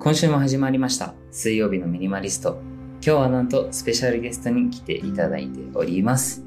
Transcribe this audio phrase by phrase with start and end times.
[0.00, 1.14] 今週も始まりました。
[1.32, 2.60] 水曜日のミニマリスト。
[3.02, 6.44] 今日はなんとスペシャルゲストに来ていただいております。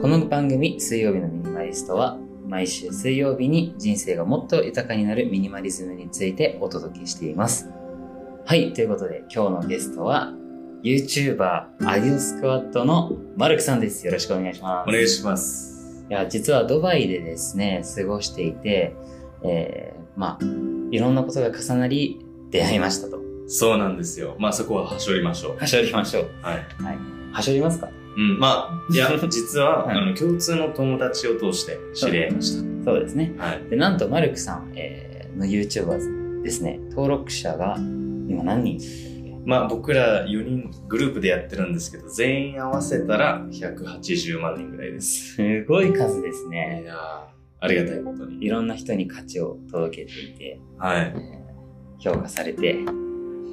[0.00, 2.16] この番組水曜日のミニマリストは
[2.48, 7.68] 毎週水曜日に人生がもっと豊かになるミニマリズムについてお届けしています。
[8.46, 10.32] はいということで今日のゲストは
[10.82, 11.42] YouTuber
[11.86, 14.06] アディオスクワットのマルクさんです。
[14.06, 14.88] よろしくお願いします。
[14.88, 16.06] お願いします。
[16.08, 18.94] いや、実はドバイでですね、過ごしていて、
[19.42, 20.44] えー、まあ、
[20.92, 22.25] いろんなことが重なり、
[22.56, 23.20] 出会いましたと。
[23.48, 24.36] そうなんですよ。
[24.38, 25.56] まあそこははしょりましょう。
[25.58, 26.30] はしょりましょう。
[26.42, 26.54] はい。
[26.82, 26.98] はい。
[27.32, 27.88] はしょりますか？
[28.16, 33.34] うん、まあ、いや、 実は、はいあの、共通の友達を通して知り合いましそうですね。
[33.36, 33.44] た。
[33.44, 33.62] はい。
[33.68, 37.76] で、なんと、マルクさん、えー、の YouTuber ですね、登録者が
[38.26, 38.80] 今何人？
[39.44, 45.34] まあ僕ら4人グループでやってるんですけど、全員合わせたら180万人ぐらいです。
[45.34, 46.82] すごい数ですいね。
[46.86, 46.96] やー
[47.60, 48.44] ありがたいことに。
[48.44, 51.14] いろんな人に価値を届けていて、はい。
[51.14, 51.45] えー
[51.98, 52.74] 評価されて、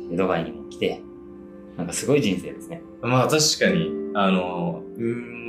[0.10, 1.02] でドバイにも来て、
[1.78, 2.82] なんかすごい人生ですね。
[3.02, 5.06] まあ確かに、あの、うー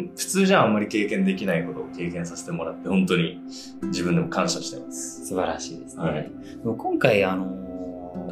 [0.06, 3.40] ん、普通じゃあんまり経験できないことを経験させてもらって、本当に
[3.84, 5.26] 自分でも感謝してます。
[5.26, 6.02] 素晴らしいですね。
[6.02, 7.64] はいでも今回、あのー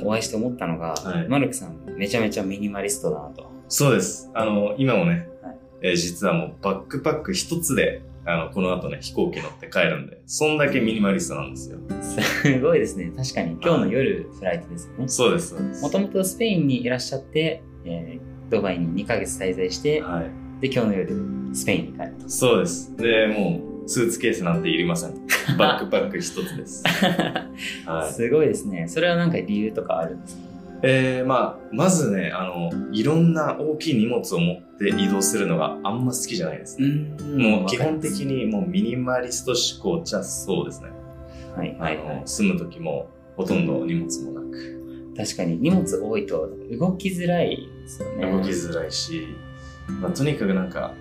[0.05, 3.51] お会いして思ったのが、はいマルクさんめちゃめちゃミニマリストだなと。
[3.69, 4.31] そうです。
[4.33, 11.79] あの、今もね、はいえー実はもうバックパック一つで、あの、この後ね、飛行機乗って帰るんで、そんだけミニマリストなんですよ。
[12.01, 13.11] すごいですね。
[13.17, 15.09] 確かに今日の夜フライトですよね。
[15.09, 15.55] そうです。
[15.83, 20.31] もともとスペインにいらっしゃって、えードバイに2ヶ月滞在して、はい。
[20.61, 21.17] で、今日の夜
[21.55, 22.29] スペインに帰ると。
[22.29, 22.95] そうです。
[22.99, 25.15] で、もう、スーツケースなんていりません。
[25.57, 26.85] バックパック一つです。
[27.87, 28.13] はい。
[28.13, 28.87] すごいですね。
[28.89, 30.43] それはなんか理由とかあるんですか？
[30.85, 36.89] えー、まあ、まずね、あの、いろんな大きい荷物を持って移動するのがあんま好きじゃないですね。
[36.89, 40.91] んもう基本的にもうミニマリスト思考じゃそうですね。
[41.57, 42.27] はいはいはいあの。
[42.27, 45.15] 住む時もほとんど荷物もなく。
[45.17, 48.31] 確かに荷物多いと動きづらいですよね。
[48.31, 49.29] 動きづらいし、
[50.01, 50.95] まあ、とにかくなんか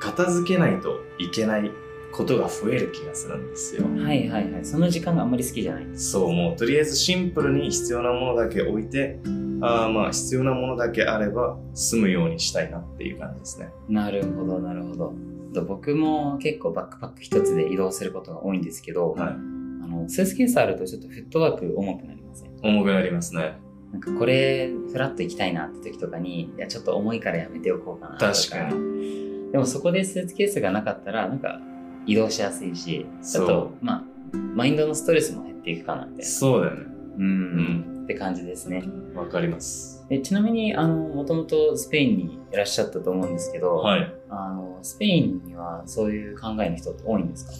[0.00, 1.70] 片付けないといけない
[2.12, 3.84] ことが増える気がするんですよ。
[3.84, 4.64] はいはいはい。
[4.64, 5.86] その時間があんまり好きじゃない。
[5.94, 9.18] そうもうとりあえずシンプルに必要なものだけ置いて
[9.60, 13.70] あーまあ必要なものだけあれば住むようにしたいなっていう感じですね。
[13.88, 15.14] なるほど、なるほど。
[15.54, 19.28] と僕も結構バックパック一つで移動することが多いんですけど、はい。
[19.30, 22.50] あのスーツケースあるとちょっとフットワーク重くなりません？
[22.62, 23.58] 重くなりますね。
[23.92, 28.32] なんかこれフラッと行きたいなって時とかに、いやちょっと重いからやめておこうかなとか。
[28.32, 29.50] 確かに。
[29.52, 31.60] でもそこでスーツケースがなかったら、なんか
[32.06, 36.24] 移動しやすいし、ちょっそと、まあ、マインドのストレスも減っていくかなみたいな。
[36.24, 36.86] そうだよね。
[37.18, 38.82] うん、うんって感じですね。
[39.14, 40.04] わかります。
[40.08, 44.12] でちなみに、あの、もともとスペインにいらっしゃったと思うんですけど、はい。
[44.28, 47.52] あの、スペインにはそういう考えの人って多いんですか？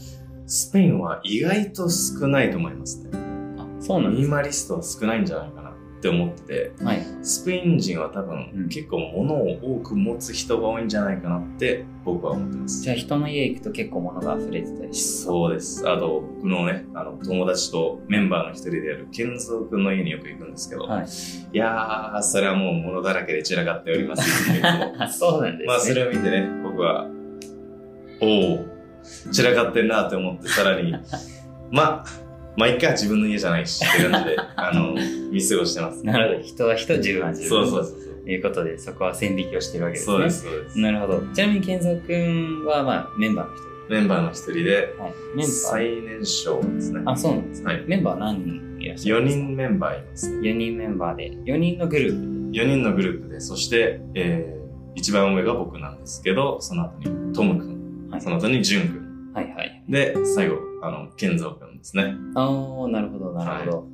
[0.47, 3.11] スペインは意外と少ないと思いますね。
[3.59, 4.19] あ、そうなんですか？
[4.19, 5.62] ミニマリストは少ないんじゃないかな
[6.03, 7.07] って思ってて、はい。
[7.23, 12.83] スペイン人は多分、うん結構物を多く持つ人が多いんじゃないかなって僕は思ってます。
[12.83, 15.89] じゃあ人の家行くと結構物が溢れてたりそうです。
[15.89, 21.05] あと、僕のね、あの、友達とメンバーの一人である、健三くんの家によく行くんですけど、はい。
[21.05, 24.29] いやー、それはもう物だらけで散らかっております
[25.19, 25.67] そうなんですね。
[25.69, 27.07] まあ、それを見てね、僕は、
[28.21, 28.67] おお、
[29.31, 30.93] 散らかってんなって思って、さらに、
[31.71, 32.22] まあ、
[32.57, 34.95] まあ、いっか、自分の家じゃないし、って感じで、 あの、
[35.31, 36.05] 見過ごしてます。
[36.05, 36.47] なるほど。
[36.47, 37.49] 人は人、自分は自分。
[37.49, 38.25] そうそうそうそう。
[38.25, 40.17] ということで、そこは線引きをしてるわけですね。
[40.17, 40.79] そうです、そうです。
[40.79, 41.23] なるほど。
[41.35, 43.73] ちなみに、健三くんは、まあ、メンバーの一人。
[43.95, 45.13] メンバーの一人で、はい。
[45.35, 45.47] メンバー。
[45.47, 47.01] 最年少ですね。
[47.07, 47.67] あ、そうなんですね。
[47.67, 49.45] はいメンバー何人いらっしゃる4んですか？
[49.47, 50.51] 人メンバーいますね。
[50.51, 59.33] 4人メンバーで、4人のグループ4人のグループで、そして、えー、一番上が僕なんですけど、その後にトムくん、はいその後にジュンくん。
[59.35, 59.83] はいはい。
[59.89, 62.17] で、最後、あの、ケンゾーくんですね。
[62.35, 63.87] あー、なるほど、なるほど。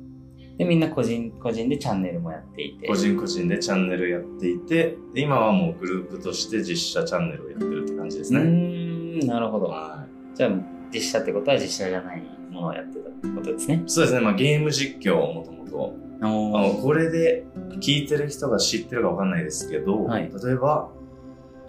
[0.57, 2.87] で、みんな個人、個人でチャンネルもやっていて。
[2.87, 8.43] 個人個人でチャンネルやっていて、で今はもうグループとして実写チャンネルをやってるって感じですうね。
[8.43, 9.67] ーん、なるほど。
[9.67, 10.05] は
[10.35, 10.51] じゃあ、
[10.93, 13.83] 実写ってことは実写じゃないものをやってたってことですねい。。
[13.87, 15.93] そうですね、まあゲーム実況をもともと。
[16.21, 17.45] あおの、これで
[17.79, 20.91] 聞いてる人が知ってるかわかんないですけど、はい例えば、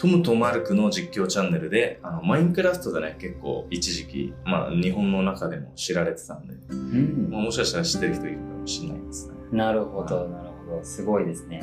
[0.01, 9.35] トムとマルクの実況チャンネルで、あの、マインクラフトでね、結構一時期、まあ日本の中でも知られてたんで、うんまあ、もしかしたら知ってる人いるかもしれないですね。
[9.53, 10.85] なるほど、なるほど。
[10.85, 11.63] すごいですね。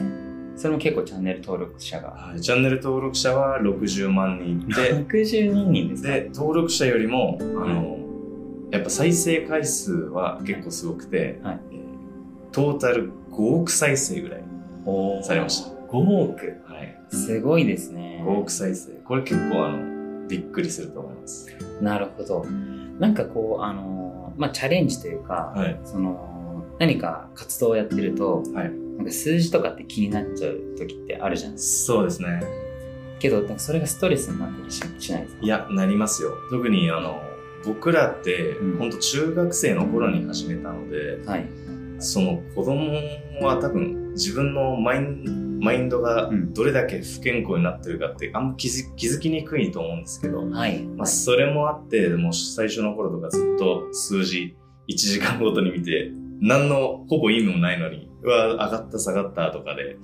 [0.56, 2.10] それも結構チャンネル登録者が。
[2.10, 6.10] はい、チャンネル登録者は60万人いて、 60万人ですか？
[6.10, 7.98] で、登録者よりも、あの、
[8.72, 11.88] やっぱ再生回数は結構すごくて、はいえー
[12.52, 14.44] トータル5億再生ぐらい
[15.24, 15.70] されました。
[15.92, 15.98] 5
[16.32, 16.56] 億？
[17.12, 17.22] はい。
[17.22, 18.24] すごいですね。
[18.26, 18.92] 5億再生。
[19.06, 21.48] これ結構あの、びっくりすると思います。
[21.82, 22.46] なるほど。
[23.00, 25.80] なんかこう、あのーまあ、チャレンジというか、はい。
[25.86, 28.72] その、何か活動をやってると、はい。
[28.98, 32.40] なんか数字とかって気になっちゃう時ってあるじゃないですそうですね。
[32.42, 32.48] か。
[33.20, 35.42] けど、なんかそれがストレスになったりししないですか？
[35.42, 36.34] いや、なりますよ。
[36.52, 37.22] 特にあの、
[37.66, 41.48] 僕らってうん、本当中学生の頃に始めたので、はい。
[42.00, 42.92] その子供
[43.42, 46.54] は多分自分のマインドがうん。
[46.54, 50.82] どれだけ不健康になってるかってあんま気づ気づきにくいと思うんですけど、はい。
[50.84, 54.58] まあ、それもあって、もう最初の頃とかずっと数字
[54.90, 59.98] 1時間ごとに見て、何のほぼ意味もないのに、うわ、上がった下がったとかで、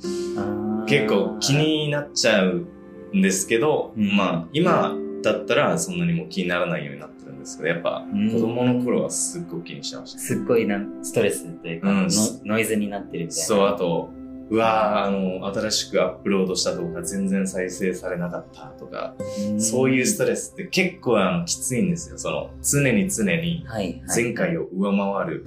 [0.88, 2.68] 結構気になっちゃう
[3.14, 4.16] んですけど、うん。
[4.16, 10.20] まあ今だったらそんなにもう気にならないようになってですけど、やっぱうん子供の頃はすっごく気にしてました。
[10.20, 12.10] すっごいなんストレスというか、うんノ
[12.56, 13.46] ノイズになってるみたいな。
[13.46, 14.10] そう、あと、
[14.50, 19.16] うわーあの、新しくアップロードした動画全然再生されなかったとか、
[19.52, 22.18] うんそういうストレスって結構あのきついんですよ。
[22.18, 23.66] その、常に常に。
[24.14, 25.46] 前回を上回る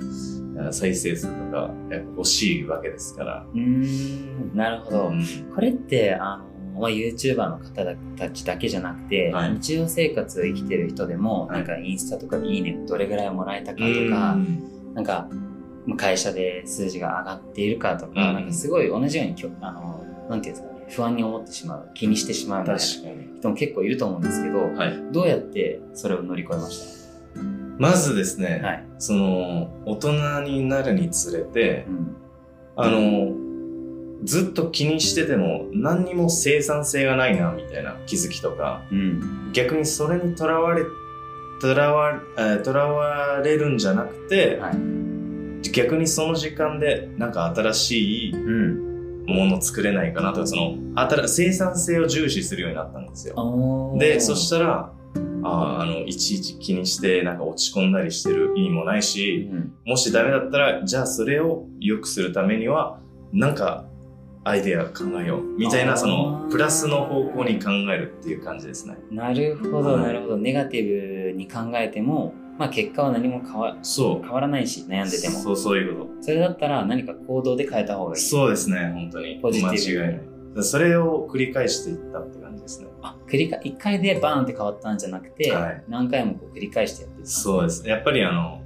[0.58, 1.70] あ再生数とか
[2.16, 3.46] 欲しいわけですから。
[3.52, 5.08] うーん、なるほど。
[5.08, 5.22] うん
[5.54, 6.44] これって、あの、
[6.78, 7.84] まあ、YouTuber の方
[8.16, 15.28] たちだけじゃなくて、はい日常生活を生きてる人でも、はいなんかインスタとかでいいねどれぐらいもらえたかとか、うんなんか、
[15.86, 22.80] まあ会社で数字が上がっているかとか、うんなんかすごい同じようにあの、なんていうんですかね、不安に思ってしまう、気にしてしまうみたいな。
[22.80, 25.12] 人も結構いると思うんですけど、はい。
[25.12, 27.06] どうやってそれを乗り越えまし
[27.78, 28.84] まずですね、たはい。
[28.98, 32.16] その、大人になるにつれてう、ん。
[32.76, 33.45] あの、
[34.24, 39.50] ずっと気にしてても何にも生産性がないな、みたいな気づきとか、うん。
[39.52, 40.84] 逆にそれにとらわれ、
[41.60, 45.70] とらわ、えーとらわれるんじゃなくて、はい。
[45.70, 48.36] 逆にその時間でなんか新しいう
[48.82, 48.86] ん。
[49.26, 53.96] もの作れないかなとか、その、新生産性を重視するようになったんですよ。
[53.98, 54.92] で、そしたら、
[55.42, 59.72] ああ、あの、いちいち気にして、なんか落ち込んだりしてる意味もないうし、ん。
[59.84, 63.00] もしダメだったら、じゃあそれを良くするためには、
[63.32, 63.84] なんか、
[64.46, 65.58] アイデア考えよう。
[65.58, 68.96] みたいな、その、プラスの方向に考えるっていう感じですね。
[69.10, 70.36] なるほど、はいなるほど。
[70.36, 74.22] ネガティブに考えても、まあ結果は何も変わそう。
[74.22, 75.34] 変わらないし、悩んでても。
[75.40, 78.18] そう、そういうこそれだったら何か行動で変えた方がと。
[78.18, 78.24] いい。
[78.24, 79.40] そうですね、本当に。
[79.42, 80.62] ポジティブ間違いない。
[80.62, 82.86] それを繰り返していったって感じですね。
[83.02, 87.26] あ、繰り返、一回でバーンって変わったんじゃなくて、はい何回もこう繰り返してやってる。
[87.26, 87.86] そうです。
[87.86, 88.65] やっぱりあの、はい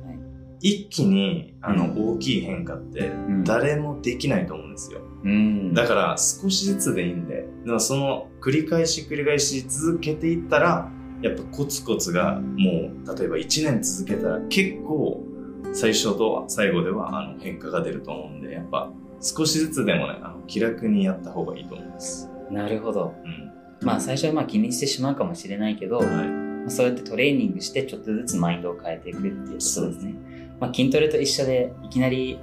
[0.61, 5.01] 一気に、あの、う大きい変化って、うん誰もできないと思うんですよ。
[5.25, 5.75] うん。
[5.75, 10.91] だから少しずつでいいんで、でもその繰り返し繰り返し続けていったら、
[11.23, 15.25] やっぱコツコツがもう、例えば1年続けたら結構
[15.73, 18.91] 最初と最後ではあの変化が出ると思うんで、やっぱ
[19.21, 22.29] 少しずつでもね、あの気楽にやった方がいいと思います。
[22.51, 23.15] なるほど。
[23.25, 23.51] うん。
[23.87, 26.07] まあ最初はまあ気にしてしまうかもしれないけど、はい。
[26.07, 30.15] まあそうやってトレーニングしてちょっとずつマインドを変えていくっていうことですね。
[30.61, 32.39] まあ筋トレと一緒でいきなり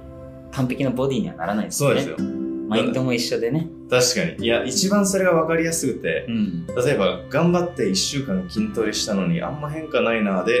[0.52, 2.00] 完璧なボディにはならないですよね。
[2.02, 2.28] そうですよ。
[2.68, 3.68] マインドも一緒でね。
[3.88, 4.44] 確かに。
[4.44, 6.66] いや、一番それが分かりやすくて、うん。
[6.66, 10.52] 例えば頑張って1週間筋トレしたのにあんま変化ないなで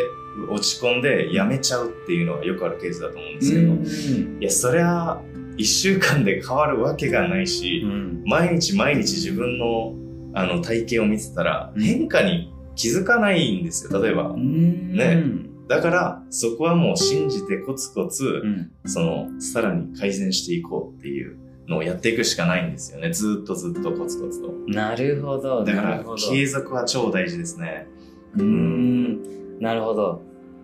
[0.50, 5.20] 落ち込んでやめちゃうっていうのがよくあるケースだと思うんですけど、うんいや、そりゃ、
[5.58, 8.22] 一週間で変わるわけがないし、うん。
[8.24, 9.94] 毎日毎日自分の、
[10.32, 14.30] あの、体型を見てたら、うん変化に気づかないんですよ、例えば。
[14.30, 14.96] うん。
[14.96, 18.70] ねだから、そこはもう信じてコツコツう、ん。
[18.86, 21.36] その、さらに改善していこうっていう
[21.68, 23.12] のをやっていくしかないんですよね。
[23.12, 24.52] ずーっとずっとコツコツと。
[24.68, 25.64] なるほど。
[25.64, 26.04] だから。
[26.16, 27.86] 継続は超大事ですね。
[28.34, 29.58] うーん。
[29.60, 30.22] なるほど。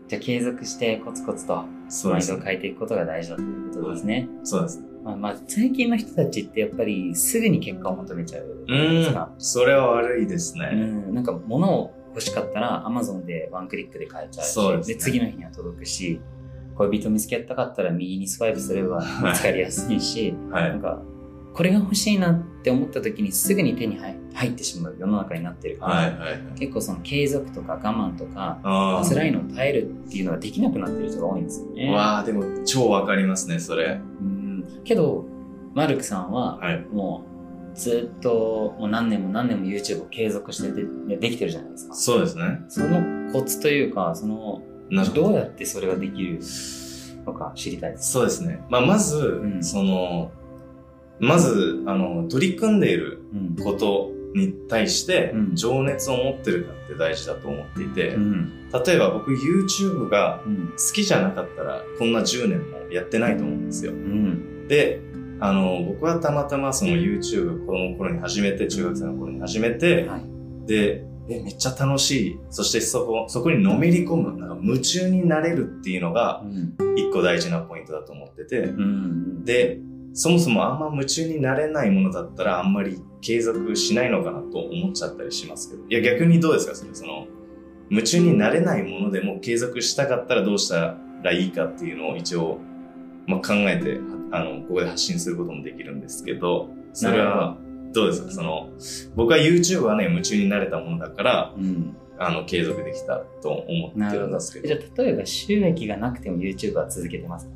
[0.09, 2.41] じゃあ継続してコツコツとマインドをそうですね。
[2.45, 4.29] 変えていくことが大事だということですね。
[4.43, 4.87] そうですね。
[5.05, 9.31] まあ、まあ、最近の人たちってやっぱりすぐに結果を求めちゃううんか。。
[9.39, 10.71] それは悪いですうね。
[10.75, 11.15] ん。
[11.15, 16.21] なんか物を欲しかったら Amazon でワンクリックで買えちゃうし、ですね次の日には届くし、
[16.77, 20.71] 恋人見つけたかったら右にスワイプすればはい見つかりやすいし、はい。
[20.71, 21.03] なんか、
[21.53, 26.07] これが欲しいなって思った時にすぐに手に入入ってしまう世の中になってるから、はい。
[26.07, 26.59] はい。
[26.59, 28.61] 結構その継続とか我慢とか、
[29.09, 31.93] 辛いのを耐えるっていうのができなくなってる人が多いんですよね。
[31.93, 34.01] わあでも超わかりますね、それ。
[34.21, 35.27] うんけど、
[35.75, 36.87] マルクさんは、はい。
[37.75, 41.95] ずっと、もう何年も何年も YouTube を継続してでできてるじゃないですか。
[41.95, 42.61] そうですね。
[42.69, 46.39] そのコツというか、その、どどうやってそれができる
[47.27, 48.13] のか知りたいです。
[48.13, 48.63] そうですね。
[48.69, 50.31] まあ、まず、んその、
[51.19, 53.65] まず、あの、取り組んでいるうん。
[53.65, 58.71] ことに対してうん情熱を持ってるかって大事だと思っていて、うん。
[58.85, 60.69] 例えば僕 YouTube がうん。
[60.71, 63.93] 好きじゃなかったらこんな10年もやってないと思うんですよ。
[63.93, 64.69] うん。
[64.69, 65.01] で、
[65.41, 70.67] あの、僕はたまたまその YouTube 子供の頃に始めて、中学生の頃に始めて、はい。
[70.67, 72.39] で、え、めっちゃ楽しい。
[72.51, 74.39] そしてそこ、そこにのめり込む。
[74.39, 76.75] なんか夢中になれるっていうのがうん。
[76.97, 79.45] 一個大事なポイントだと思ってて、うん。
[79.45, 79.79] で、
[80.13, 85.83] そもそもあんま夢中になれないものだったらあんまり継続しないのかなと思っちゃったりしますけど。
[85.89, 86.75] いや逆にどうですか？
[86.75, 87.27] それ、その、
[87.91, 92.59] 夢中になれないものでも継続したかったらどうしたらいいかっていうのを一応、
[93.27, 93.99] まあ、考えて、
[94.33, 97.57] あの、ここで発信することもできるんですけど、それは
[97.93, 98.31] どうですか？
[98.33, 98.69] その、
[99.15, 101.97] 僕は YouTube はね、夢中になれたものだから、うん。
[102.17, 104.69] あの、継続できたと思ってなるんですけど。
[104.69, 107.53] じゃあ、例えば収益がなくても YouTube は続けてますか？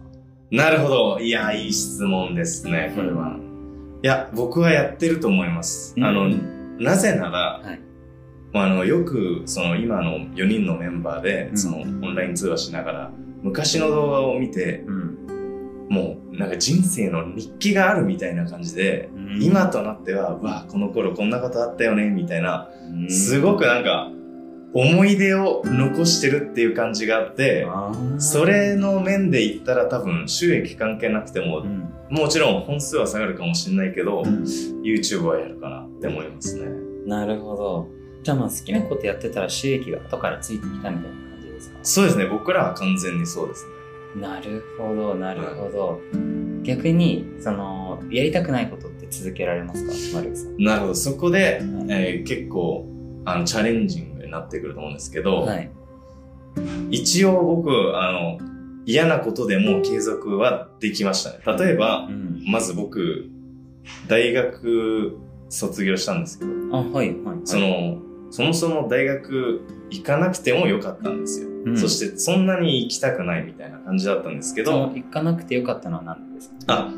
[0.50, 1.20] なるほど。
[1.20, 3.37] いや、いい質問ですね、これは。
[4.02, 5.94] いや、僕はやってると思います。
[6.00, 6.28] あの、
[6.78, 7.80] なぜなら、はい
[8.52, 13.10] まあ、あの、よく、その、今の4人のメンバーでう、んその、オンライン通話しながら、
[13.42, 15.07] 昔の動画を見て、うん。
[15.88, 24.11] もう、なんか人生の日記があるみたいな感じで、うん今となっては、うわ、この頃こんなことあったよね、みたいな、うんすごくなんか、
[24.75, 27.66] 思い出を残してるっていう感じがあって、
[28.18, 31.88] それの面で言ったら多分収益関係なくてもう、ん。
[32.11, 34.45] もちろん本数は下がるかもしれないけど、うん
[34.83, 36.66] YouTube はやるかなって思いますね。
[37.07, 37.88] なるほど。
[38.23, 41.78] じゃあまあ好きなことやってたら収益が後からついてきたみたいな感じですか？
[41.83, 43.71] そうですね、僕らは完全にそうですね。
[44.20, 46.00] なるほど、なるほど。
[46.62, 50.18] 逆に、その、やりたくないことって続けられますか？
[50.18, 50.56] マルクさん。
[50.62, 52.87] なるほど、そこで、えー結構
[53.25, 55.70] あのチャレンジングになってくると思うんですけど、はい。
[56.90, 58.38] 一応僕、あの、
[58.87, 61.58] 嫌なことでも継続はできましたね。
[61.58, 62.42] 例えばう、ん。
[62.50, 63.26] まず僕、
[64.08, 65.16] 大学
[65.50, 67.37] 卒業したんですけど、あ、はい、はい。
[67.44, 67.98] そ、の、
[68.30, 69.60] そもそも大学
[69.90, 71.48] 行かなくてもよかったんですよ。
[71.64, 76.56] うん、そして、そんなに行きたくないみたいな感じだったんですけど、行かなくてよかったのは何ですか？
[76.68, 76.90] あ、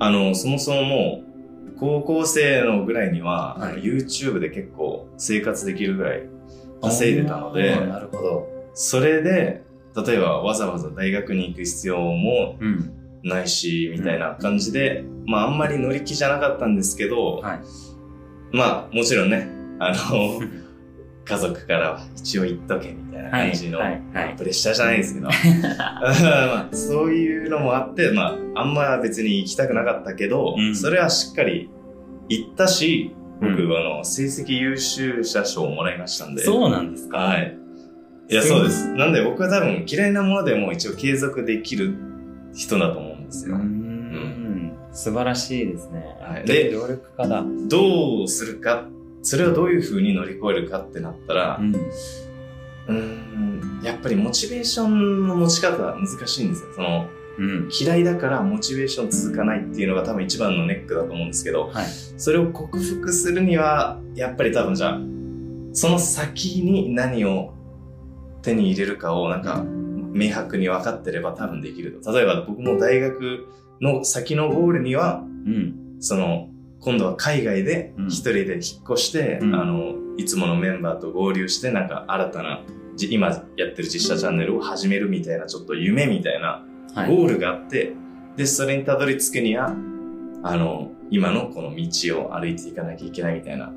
[0.00, 6.22] あの、そもそももう、高校生のぐらいには、はい YouTube で結構生活できるぐらい
[6.82, 8.48] 稼いでたのでなるほど。
[8.74, 9.62] それで、
[10.06, 12.90] 例えばわざわざ大学に行く必要もうん。
[13.24, 17.60] ないし、みたいな感じで、まああんまり乗り気じゃなかったんですけど、はい。
[18.52, 19.48] まあもちろんね、
[19.80, 20.40] あの、
[21.24, 31.70] 家族からは一応言っとけみたいな感じの、はいはいはいまあプレッシャーじゃないですけど、 まあそういうのもあって、まああんま別に行きたくなかったけど、うんそれはしっかり
[32.28, 36.42] 行ったし、僕、うんあの、成績優秀者賞をもらいましたんで。
[36.42, 37.18] そうなんですか？
[37.18, 37.56] はい。
[38.30, 38.88] いや、そうです。
[38.94, 41.94] なんで僕は多分嫌いなものでも一応継続できる
[42.54, 43.56] 人だと思うんですよ。
[43.56, 44.72] うーん。
[44.92, 46.16] 素晴らしいですね。
[46.22, 47.44] はいで、で努力家だ。
[47.68, 48.84] どうするか、
[49.24, 51.74] それをどういう風に乗り越えるかってなったら、ん。
[51.74, 56.68] うーん、やっぱりモチベーションの持ち方は難しいんですよ。
[56.76, 57.68] その、うん。
[57.70, 61.86] 嫌いだからモチベーション続かないっていうのが多分一番のネックだと思うんですけど、はい。
[62.18, 65.00] それを克服するには、やっぱり多分じゃあ、
[65.72, 67.54] その先に何を
[68.42, 69.64] 手に入れるかをなんか、
[70.12, 72.12] 明白に分かってれば多分できると。
[72.12, 73.46] 例えば僕も大学
[73.80, 75.96] の先のゴールには、うん。
[75.98, 76.50] その、
[76.84, 82.60] 今度は海外でうん一人で引っ越して、うんあの、いつものメンバーと合流して、なんか新たな、
[82.96, 86.64] じ今やってる実写チャンネルを始めるみたいな、ちょっと夢みたいな
[86.94, 87.08] はい。
[87.08, 87.92] ゴールがあって、
[88.36, 89.74] で、それにたどり着くには、
[90.42, 93.72] あの、今のこの道を歩いていかなきゃいけないみたいな、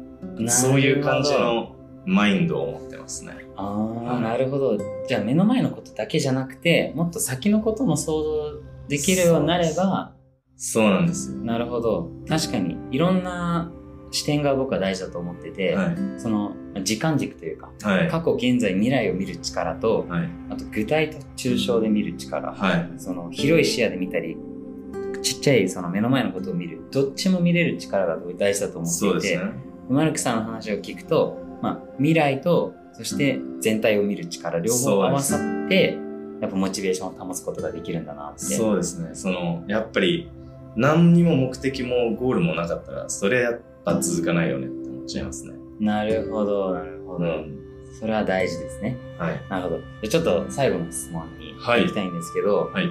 [0.47, 3.33] そういう感じのマインドを持ってますね。
[3.55, 4.77] ああ、なるほど。
[5.07, 10.13] じゃあ目の前のことだけじゃなくて、もっと先のことも想像できるようになれば、
[10.57, 11.37] そうなんですよ。
[11.37, 12.11] なるほど。
[12.27, 13.71] 確かに、いろんな
[14.11, 15.95] 視点が僕は大事だと思ってて、はい。
[16.17, 18.07] その、時間軸というか、はい。
[18.09, 20.29] 過去、現在、未来を見る力と、はい。
[20.49, 22.89] あと具体と抽象で見る力、はい。
[22.97, 24.35] その広い視野で見たり、
[25.21, 29.43] ちっちゃいその目の前のことを見る、どっちも見れる力が大事だと思っていて、ね。
[29.89, 35.97] マルクさんの話を聞くと、まあ、未来と、そして全体を見る力、両方合わさって、
[36.41, 38.39] やっぱモチベーションを保つことができるんだなって。
[38.39, 39.09] そうですね。
[39.13, 40.29] その、やっぱり、
[40.77, 45.53] 何にも目的もゴールもなかったら、それやっぱ続かないよねって思っちゃいますね。
[45.79, 47.25] なるほど、なるほど。
[47.25, 47.59] うん。
[47.99, 48.97] それは大事ですね。
[49.17, 49.41] はい。
[49.49, 49.79] なるほど。
[50.01, 52.89] でちょっと最後の質問にはい行きたいんですけど、はい。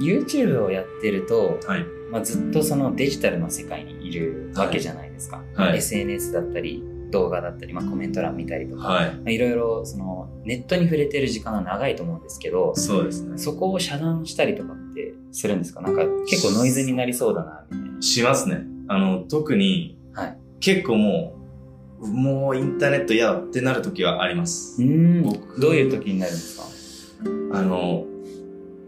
[0.00, 1.86] YouTube をやってると、はい。
[2.10, 5.42] まあ、ずっとそのデジタルの世界にいるわけじゃないですか。
[5.54, 9.14] はい SNS だったり、動画だったり、まあ、コメント欄見たりとか、はい。
[9.14, 13.38] まあ、いろいろそのネットに触れてる時間が長いと思うんですけど、そうですね。
[13.38, 14.81] そこを遮断したりとかって
[15.32, 15.80] するんですか？
[15.80, 18.02] なんか結構ノイズになりそうだな、みたいな。
[18.02, 18.64] しますね。
[18.88, 21.34] あの、特に、はい結構も
[22.00, 24.80] う、もうインターネット嫌だってなる時はあります。
[24.80, 26.58] うーん僕どういう時になるんです
[27.20, 27.58] か？
[27.58, 28.04] あの、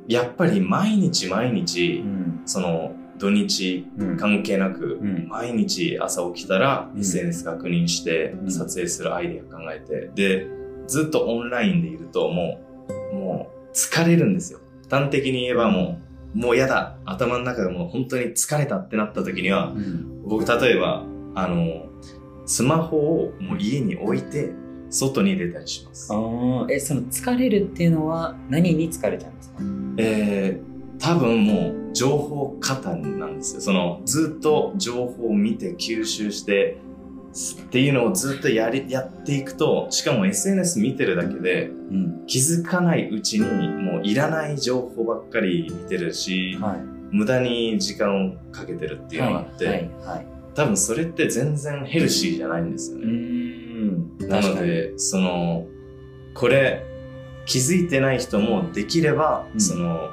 [0.07, 2.43] やっぱり毎日毎日、ん。
[2.47, 10.47] その、土日うん関係なく、うん毎日朝起きたらうん SNS 確認して、うん撮影するアイデア考えて、で、
[10.87, 12.61] ずっとオンラインでいるとも
[13.13, 14.59] う、もう疲れるんですよ。
[14.91, 20.23] 端的に言えばもう、もうやだ、頭の中がもう本当に疲れたってなった時には、うん。
[20.27, 21.87] 僕例えば、あの、
[22.47, 24.53] スマホをもう家に置いて、
[24.91, 26.13] 外に出たりします。
[26.13, 29.57] ああ、え、その疲れるっていうのは何に疲れちゃうんですか？
[29.99, 33.61] えー、多分もう情報過多なんですよ。
[33.61, 36.77] そのずっと情報を見て吸収して
[37.35, 42.27] っていうのをずっとやり、やっていくと、しかも SNS 見てるだけでうん。
[42.27, 46.77] 気づかないうちにもういらない情報ばっかり見てるし、はい。
[47.11, 49.91] 無駄に時間をかけてるっていうのがあって、はい。
[50.05, 50.27] はい。
[50.55, 53.07] 多分それって全然ヘルシーじゃないんですようね。
[53.07, 54.29] ーん。
[54.29, 55.67] なので、その、
[56.35, 56.85] これ、
[57.47, 60.09] 気づいてない人もできれば、うんその、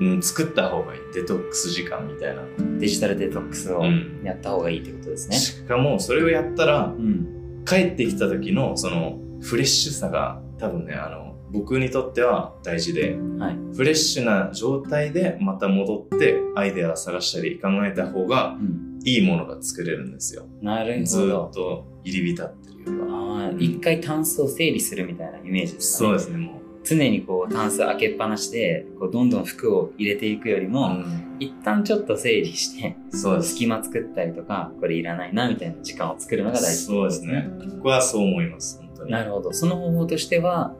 [0.00, 1.00] うん、作った方がいい。
[1.14, 2.42] デトックス時間みたいな。
[2.78, 5.36] デジタルデトックスをうんやった方がいいってことですね。
[5.36, 7.64] しかも、それをやったらう、ん。
[7.64, 13.56] 帰ってきた時の、その、フレッシュさが、多分ね、あの、僕にとっては大事で、はい。
[13.76, 18.94] フレッシュな状態でまた戻ってアイデアを探したり考えた方がうん。
[19.06, 20.46] いいものが作れるんですよ。
[20.62, 21.52] なるほどっ。
[21.52, 23.52] と入り浸ってるよりは。
[23.58, 26.18] 一回タンスを整理するみたいなイメージですかね。
[26.18, 30.68] そうですね、も常にこうタンス開けっぱなしで、こうどんどん服を入れていくよりう。
[30.68, 33.42] も、うん一旦ちょっと整理して、そう。
[33.42, 37.50] 隙間作ったりとか、これいらないなみたいな時間を作るのが大事そうですね。。
[37.74, 39.10] 僕はそう思います、本当に。
[39.10, 39.52] なるほど。
[39.52, 40.74] その方法としては、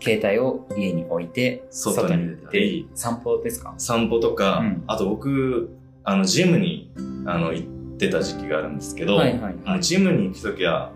[0.00, 3.74] 携帯を家に置いて、外に出たり散歩ですか？
[3.78, 5.70] 散歩とか、うんあと僕、
[6.02, 6.90] あの、ジムに、
[7.24, 7.66] あの、行っ
[7.98, 9.80] てた時期があるんですけど、はいはいはい。
[9.80, 10.90] ジムに行くときは、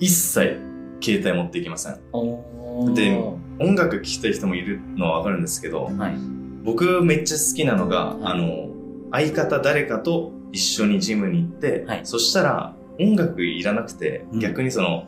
[0.00, 0.58] 一切
[1.00, 2.00] 携帯持っていきません。
[2.94, 3.16] で
[3.58, 6.14] 音楽聴きたい人もいるのはわかるんですけど、はい。
[6.62, 8.68] 僕めっちゃ好きなのが、はいあの、
[9.10, 15.06] 相方誰かと一緒にジムに行って、はいそしたら音楽いらなくて、うん逆にその、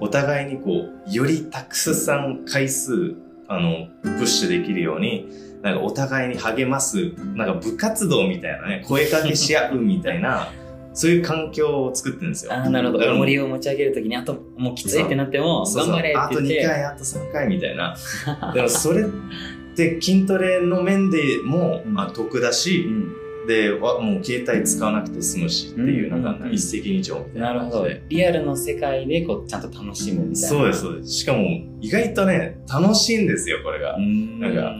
[0.00, 3.14] お互いにこう、よりたくさん回数、
[3.48, 5.28] あの、プッシュできるように、
[5.62, 10.48] なんかお互いに励ます、なんか部活動みたいなね、声かけし合うみたいな、
[10.96, 12.52] そういう環境を作ってるんですよ。
[12.54, 13.04] ああ、なるほど。
[13.04, 16.66] 重りを持ち上げるときに、あと、もうきついってなっても、頑張れってあと2言って。
[16.66, 17.94] 回、あと3回みたいな。
[18.54, 19.04] でもそれっ
[19.76, 23.12] て筋トレの面でも、うんまあ、得だうし、ん。
[23.46, 27.88] で、わもう携帯使わなくて済むしっていう、うんなんか一石二鳥みたいなるほど。
[28.08, 30.48] リアルの世界で、こう、ちゃんと楽しむみたいな。
[30.48, 31.10] そうです、そうです。
[31.10, 31.46] しかも、
[31.82, 34.00] 意外とね、楽しいんですよ、これがう。
[34.00, 34.40] ん。
[34.40, 34.74] なんか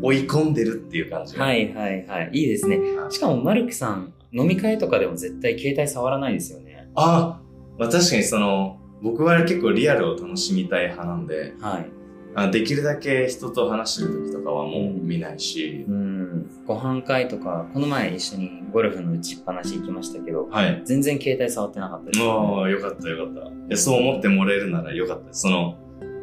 [0.00, 1.44] 追い込んでるっていう感じが。
[1.44, 2.30] はいはいはい。
[2.32, 2.78] いいですね。
[3.10, 6.88] しかも、マルクさん、飲み会とかでも絶対携帯触らないですよね。
[6.94, 7.40] あ、
[7.78, 11.86] まあ確かにその、僕は結構リアルを楽しみたい派なんで、はい。
[12.34, 16.50] あできるだけ人と話してる時とかはもう見ないし、うん。
[16.66, 20.82] ご飯会とか、この前一緒にゴルフの打ちっぱなし行きましたけど、はい。
[20.84, 23.40] 全然携帯触ってなかったです、ああ、よかったよかった。
[23.50, 25.34] いや、そう思ってもらえるならよかった。
[25.34, 25.76] その、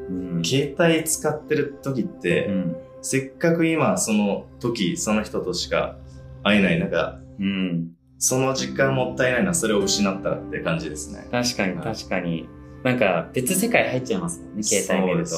[0.09, 0.43] うん。
[0.43, 2.75] 携帯使ってる時って、うん。
[3.01, 5.97] せっかく今その時、その人としか
[6.43, 7.91] 会えない中、うん。
[8.19, 11.27] その時間もったいないな、それを失ったらって感じですね。
[11.31, 12.47] 確かにはい確かに。
[12.83, 15.35] なんか別世界入っちゃいますもんね、携帯見ると。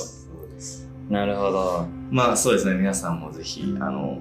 [1.10, 1.88] なるほど。
[2.10, 4.20] まあそうですね、皆さんもぜひ、あの、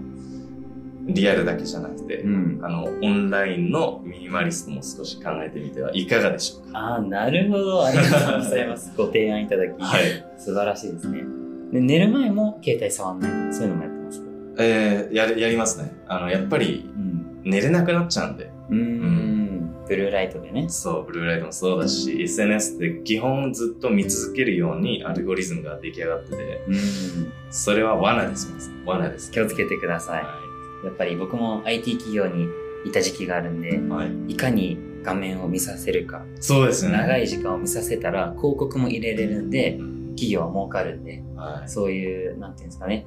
[1.06, 2.60] リアルだけじゃなくて、うん。
[2.62, 6.78] あの、オンラインのミニマリストも少し考えてみてはいかがでしょうか。
[6.78, 7.84] ああ、なるほど。
[7.86, 8.92] ありがとうございます。
[8.96, 9.80] ご提案いただき。
[9.80, 10.02] はい。
[10.36, 11.22] 素晴らしいですね。
[11.72, 13.54] で寝る前も携帯触んない。
[13.54, 14.22] そういうのもやってます。
[14.58, 15.92] えー、やる、やりますね。
[16.06, 16.99] あの、やっぱりうん。
[17.44, 19.74] 寝れなくなっちゃうんで、うーん。
[19.88, 20.68] ブルーライトでね。
[20.68, 26.76] そう、ブルーライトもそうだし、SNS って基本ずっと見続けるようにアルゴリズムが出来上がってて、うん。
[27.50, 28.48] それは罠です。
[28.86, 29.30] 罠です。
[29.30, 30.22] 気をつけてください。
[30.22, 30.40] は
[30.84, 32.46] やっぱり僕も IT 企業に
[32.86, 33.88] いた時期があるんで、い。
[33.88, 34.32] はい。
[34.32, 36.92] いかに画面を見させるか、そうですね。
[36.92, 41.68] 長い時間を見させたら広告も入れれるんで、うん企業は儲かるんで、はい。
[41.68, 43.06] そういう、なんていうんですかね、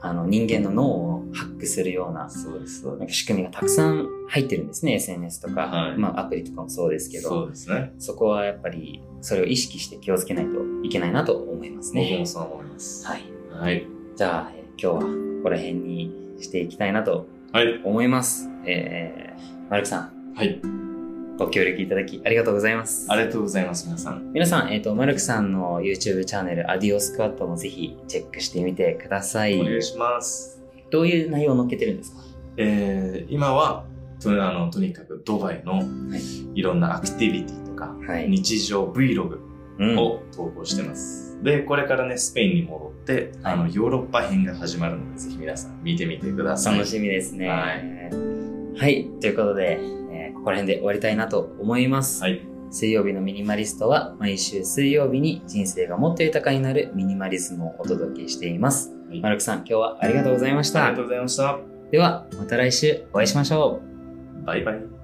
[0.00, 7.24] あの、人間の脳をハックするような、そうです、なんか仕組みがたくさん入ってるんですね、SNS とか、はいまあアプリとかもそうですけす。
[7.24, 7.92] ど、そうですね。
[7.98, 10.50] そこはやっぱり、それを意識して気をつけないと
[10.84, 12.26] いけないなと思いますね僕も。
[12.26, 13.06] そう思います。
[13.06, 13.22] はい。
[13.50, 13.86] はい。
[14.16, 15.08] じゃあ、えー今日はこ
[15.42, 17.82] こら辺にしていきたいなとはい。
[17.84, 18.48] 思います。
[18.64, 20.60] えー、マルクさん、はい。
[21.38, 23.06] ご協力いただきありがとうございます。
[23.08, 24.32] ありがとうございます、皆さん。
[24.32, 29.60] 皆さん、えっ、と、マルクさんの YouTube チャンネル、アディオスクワットもぜひチェックしてみてください。
[29.60, 30.60] お願いします。
[30.90, 32.22] どういう内容を載っけてるんですか？
[32.56, 33.84] えー、今は、
[34.20, 35.80] とあのとにかくドバイの
[36.54, 38.28] いろんなアクティビティとか、はい。
[38.28, 39.38] 日常 Vlog
[39.78, 39.96] うん。
[39.96, 41.40] を投稿してます。
[41.44, 46.78] で、これからね、スペインに戻って、はいあの、ヨーロッパ編が始まるので、ぜひ皆さん見てみてください。
[46.78, 47.48] 楽しみですね。
[47.48, 47.76] は
[48.76, 49.08] はい。
[49.20, 49.97] ということで、えー
[50.38, 52.22] ここら辺で終わりたいなと思います。
[52.22, 52.40] はい。
[52.70, 58.94] 水曜日のミニマリストは毎週水曜日に人生がもっと豊かになるミニマリズムをお届けしています。
[59.08, 61.02] はいマルクさん、今日はありがとうございましたありがと。
[61.02, 61.58] うございました。
[61.90, 63.80] では、また来週お会いしましょ
[64.42, 64.44] う。
[64.44, 64.97] バイバイ。